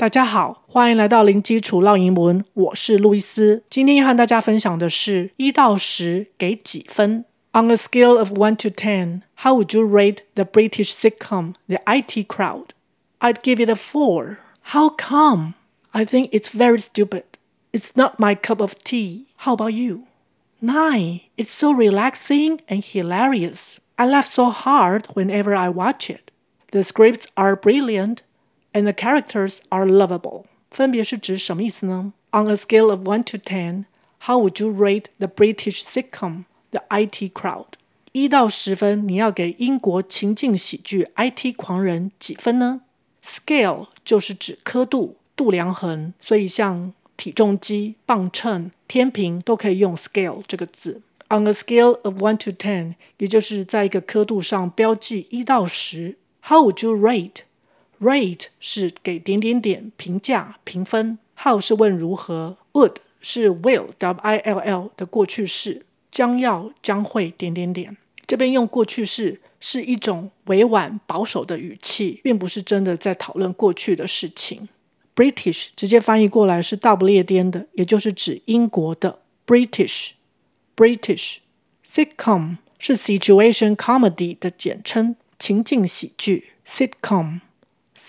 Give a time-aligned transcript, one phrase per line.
[0.00, 3.61] 大家好，欢迎来到零基础绕英文，我是路易斯。
[3.69, 7.25] 今天要和大家分享的是一到十给几分。
[7.51, 12.27] On a scale of one to ten, how would you rate the British sitcom The IT
[12.27, 12.69] Crowd?
[13.19, 14.37] I'd give it a four.
[14.63, 15.53] How come?
[15.91, 17.23] I think it's very stupid.
[17.71, 19.27] It's not my cup of tea.
[19.35, 20.05] How about you?
[20.61, 21.21] Nine.
[21.37, 23.79] It's so relaxing and hilarious.
[23.99, 26.31] I laugh so hard whenever I watch it.
[26.71, 28.23] The scripts are brilliant.
[28.72, 32.12] And the characters are lovable，分别是指什么意思呢？
[32.30, 33.84] On a scale of one to ten,
[34.20, 37.66] how would you rate the British sitcom The IT Crowd？
[38.12, 42.80] 一到十分，你要给英国情境喜剧 IT 狂人几分呢？
[43.22, 51.02] Scale 就是指刻度、度量衡，所以像体重机、磅秤、天平都可以用 scale 这个字。
[51.28, 56.16] On a scale of one to ten，也就是在一个刻度上标记一到十。
[56.42, 56.94] How would you
[58.01, 67.97] Rate 是给点点点评价评分，How 是问如何，Would 是 Will W I L L 的过去式，将要将会点点点。
[68.25, 74.67] 这边用过去式是一种委婉保守的语气，并不是真的在讨论过去的事情。
[75.15, 80.13] British 直接翻译过来是大不列颠的，也就是指英国的 British。
[80.75, 81.37] British
[81.85, 87.41] Sitcom 是 Situation Comedy 的简称，情境喜剧 Sitcom。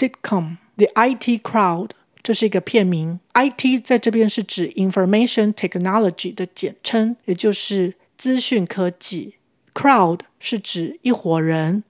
[0.00, 1.90] Sitcom The IT Crowd，
[2.22, 3.20] 这是一个片名。
[3.34, 9.34] IT 在这边是指 Information Technology 的简称，也就是资讯科技。
[9.74, 11.84] Crowd 是指一伙人、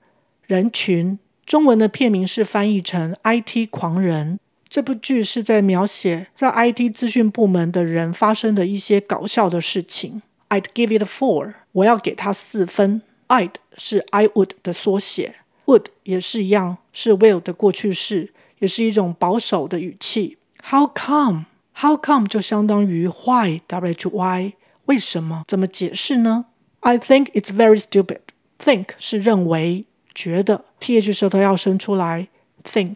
[0.44, 1.20] 人群。
[1.47, 4.41] 中文的片名是翻译成 IT 狂人。
[4.69, 10.22] 这部剧是在描写在 IT 资讯部门的人发生的一些搞笑的事情。
[10.48, 13.02] I'd give it four，我要给他四分。
[13.28, 15.36] I'd 是 I would 的缩写。
[15.69, 20.38] Would 也是一样，是 will 的过去式，也是一种保守的语气。
[20.63, 24.53] How come？How come 就相当于 why w h y
[24.85, 25.44] 为什么？
[25.47, 26.45] 怎么解释呢？
[26.80, 32.27] I think it's very stupid。Think 是认为、觉得，th 舌头要伸出来。
[32.64, 32.95] Think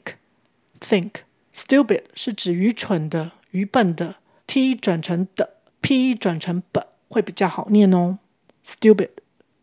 [0.79, 1.11] think
[1.53, 4.15] stupid 是指愚蠢的、愚笨的，
[4.47, 8.19] t 转成的，p 转成 b 会比较好念哦。
[8.65, 9.09] Stupid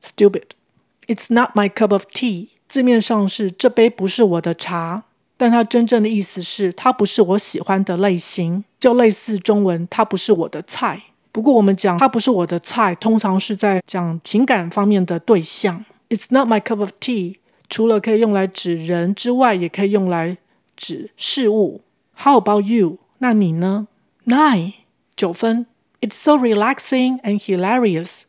[0.03, 2.49] stupid。It's not my cup of tea。
[2.72, 5.04] 字面上是这杯不是我的茶，
[5.36, 11.04] 但它真正的意思是它不是我喜欢的类型，就类似中文它不是我的菜。
[11.34, 15.84] 不过我们讲它不是我的菜，通常是在讲情感方面的对象。
[16.08, 20.38] It's not my cup of tea，除了可以用来指人之外，也可以用来
[20.78, 21.81] 指事物。
[22.16, 23.00] How about you？
[23.18, 23.90] 那你呢
[24.26, 24.76] ？Nine，
[25.18, 25.66] 九分。
[26.00, 28.22] It's so relaxing and hilarious，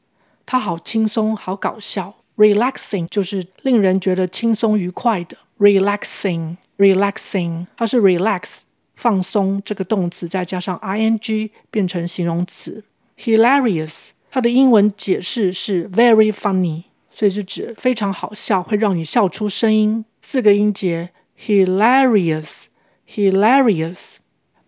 [0.47, 2.17] 它好轻松，好搞笑。
[2.37, 5.37] Relaxing 就是令人觉得轻松愉快的。
[5.59, 8.61] Relaxing，relaxing，它是 relax
[8.97, 12.85] 放松这个动词，再加上 ing 变成形容词。
[13.19, 20.05] Hilarious，它的英文解释是 very funny，所以是指非常好笑，会让你笑出声音。
[20.21, 23.99] 四个音节，hilarious，hilarious。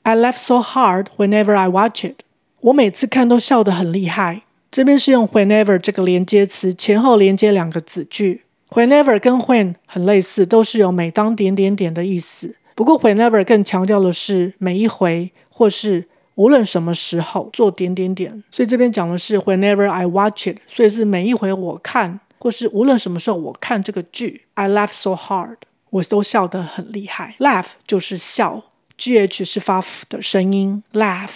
[0.03, 2.21] I laugh so hard whenever I watch it。
[2.61, 4.43] 我每次看都笑得很厉害。
[4.75, 8.43] 这边是用 whenever 这个连接词，前后连接两个子句。
[8.71, 12.57] whenever 跟 when 很类似，都是有每当点点点的意思。
[12.75, 18.43] 不过 whenever 更强调的是每一回，或是无论什么时候做点点点。
[18.51, 24.43] 所以这边讲的是 whenever I watch it，所以是每一回我看，或是无论什么时候我看这个剧。
[24.55, 25.59] I laugh so hard，
[25.91, 27.37] 我都笑得很厉害。
[27.39, 28.65] Laugh 就是笑
[28.99, 30.83] ，gh 是发 f 的声音。
[30.93, 31.31] Laugh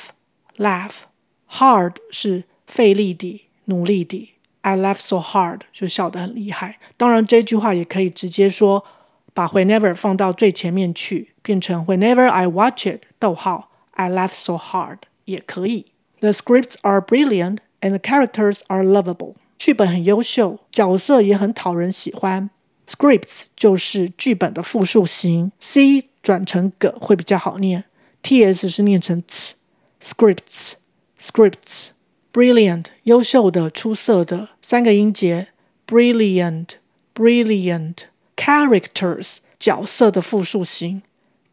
[0.56, 0.90] laugh
[1.48, 4.34] hard 是费力地，努力地。
[4.60, 6.78] I laugh so hard，就笑得很厉害。
[6.96, 8.84] 当然，这句话也可以直接说，
[9.34, 15.86] 把 whenever 放到最前面去，变成 Whenever I watch it，逗号，I laugh so hard 也可以。
[16.20, 19.34] The scripts are brilliant and the characters are lovable。
[19.58, 22.50] 剧本很优秀，角色也很讨人喜欢。
[22.86, 27.84] Scripts 就是剧本的复数形，c 转成 g 会比较好念
[28.22, 29.22] ，ts 是念成。
[29.22, 31.88] ts，scripts，scripts
[32.38, 35.48] Brilliant，优秀的、出色的，三个音节。
[35.88, 37.96] Brilliant，brilliant。
[38.36, 41.02] Characters，角色的复数形。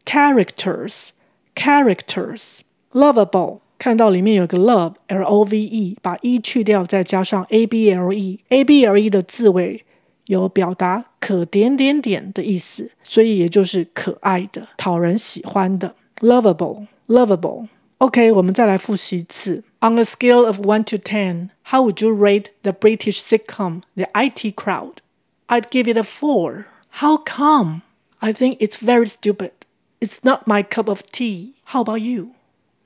[0.04, 2.60] Characters，characters。
[2.92, 8.38] Lovable，看到里面有个 love，L-O-V-E，把 e 去掉，再加上 A-B-L-E。
[8.48, 9.84] A-B-L-E 的字尾
[10.24, 15.96] 有表达可点点点的意思，所以也就是可爱的、讨人喜欢的。
[16.20, 17.66] Lovable，lovable。
[17.98, 19.64] OK，我们再来复习一次。
[19.85, 24.55] On a scale of one to ten, how would you rate the British sitcom The IT
[24.55, 25.01] Crowd?
[25.49, 26.65] I'd give it a four.
[26.89, 27.81] How come?
[28.21, 29.51] I think it's very stupid.
[29.99, 31.53] It's not my cup of tea.
[31.63, 32.31] How about you?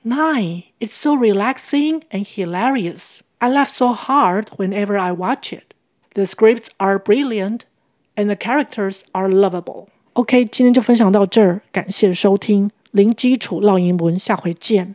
[0.04, 0.62] 9.
[0.80, 3.22] It's so relaxing and hilarious.
[3.40, 5.74] I laugh so hard whenever I watch it.
[6.14, 7.64] The scripts are brilliant
[8.16, 9.88] and the characters are lovable.
[10.14, 14.94] OK，今天就分享到这儿，感谢收听零基础绕英文，下回见。